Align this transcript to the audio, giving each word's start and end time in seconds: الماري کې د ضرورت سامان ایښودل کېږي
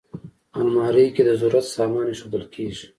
الماري 0.59 1.05
کې 1.15 1.21
د 1.27 1.31
ضرورت 1.41 1.65
سامان 1.75 2.05
ایښودل 2.09 2.43
کېږي 2.53 2.85